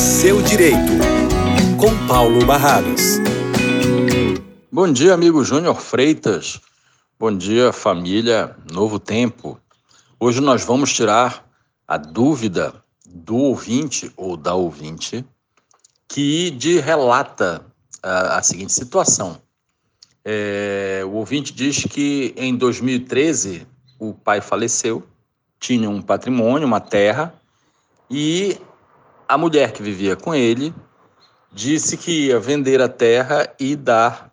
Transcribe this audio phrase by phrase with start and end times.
[0.00, 0.92] seu direito,
[1.78, 3.18] com Paulo Barradas.
[4.72, 6.58] Bom dia, amigo Júnior Freitas.
[7.18, 9.60] Bom dia, família Novo Tempo.
[10.18, 11.46] Hoje nós vamos tirar
[11.86, 15.22] a dúvida do ouvinte ou da ouvinte
[16.08, 17.62] que de relata
[18.02, 19.38] a, a seguinte situação.
[20.24, 23.66] É, o ouvinte diz que em 2013
[23.98, 25.06] o pai faleceu,
[25.58, 27.34] tinha um patrimônio, uma terra,
[28.10, 28.58] e
[29.30, 30.74] a mulher que vivia com ele
[31.52, 34.32] disse que ia vender a terra e dar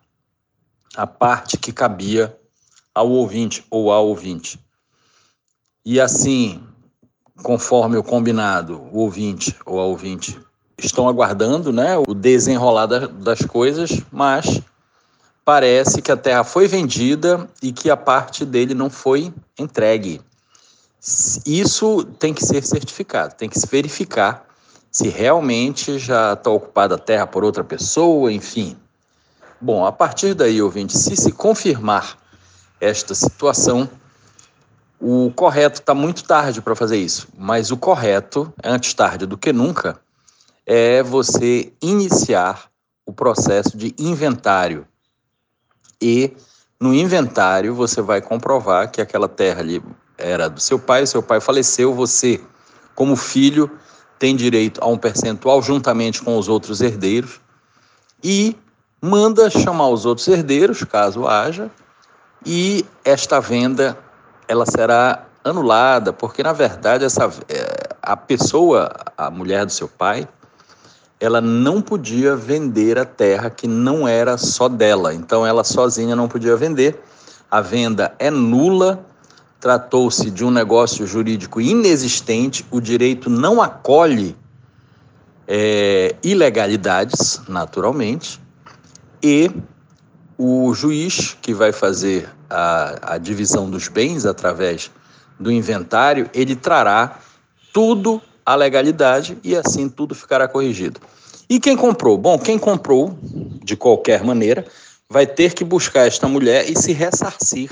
[0.96, 2.36] a parte que cabia
[2.92, 4.58] ao ouvinte ou ao ouvinte.
[5.84, 6.60] E assim,
[7.44, 10.36] conforme o combinado, o ouvinte ou a ouvinte
[10.76, 14.60] estão aguardando né, o desenrolar das coisas, mas
[15.44, 20.20] parece que a terra foi vendida e que a parte dele não foi entregue.
[21.46, 24.47] Isso tem que ser certificado, tem que se verificar
[24.98, 28.76] se realmente já está ocupada a terra por outra pessoa, enfim.
[29.60, 32.18] Bom, a partir daí, ouvinte, se se confirmar
[32.80, 33.88] esta situação,
[35.00, 39.52] o correto está muito tarde para fazer isso, mas o correto, antes tarde do que
[39.52, 40.00] nunca,
[40.66, 42.68] é você iniciar
[43.06, 44.84] o processo de inventário.
[46.02, 46.36] E
[46.80, 49.80] no inventário você vai comprovar que aquela terra ali
[50.16, 52.40] era do seu pai, seu pai faleceu, você,
[52.96, 53.70] como filho,
[54.18, 57.40] tem direito a um percentual juntamente com os outros herdeiros
[58.22, 58.56] e
[59.00, 61.70] manda chamar os outros herdeiros, caso haja,
[62.44, 63.96] e esta venda
[64.46, 70.26] ela será anulada, porque na verdade essa é, a pessoa, a mulher do seu pai,
[71.20, 75.12] ela não podia vender a terra que não era só dela.
[75.14, 77.00] Então ela sozinha não podia vender.
[77.50, 79.04] A venda é nula
[79.60, 84.36] tratou-se de um negócio jurídico inexistente, o direito não acolhe
[85.46, 88.40] é, ilegalidades, naturalmente,
[89.22, 89.50] e
[90.36, 94.90] o juiz que vai fazer a, a divisão dos bens através
[95.38, 97.18] do inventário, ele trará
[97.72, 101.00] tudo à legalidade e assim tudo ficará corrigido.
[101.50, 102.16] E quem comprou?
[102.16, 103.18] Bom, quem comprou,
[103.64, 104.64] de qualquer maneira,
[105.08, 107.70] vai ter que buscar esta mulher e se ressarcir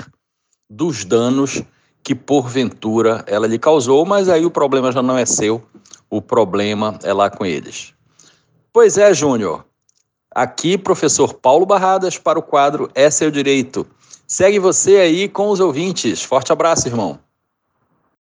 [0.69, 1.63] dos danos
[2.07, 5.61] que porventura ela lhe causou, mas aí o problema já não é seu,
[6.09, 7.93] o problema é lá com eles.
[8.71, 9.65] Pois é, Júnior.
[10.33, 13.85] Aqui, professor Paulo Barradas para o quadro É Seu Direito.
[14.25, 16.23] Segue você aí com os ouvintes.
[16.23, 17.19] Forte abraço, irmão.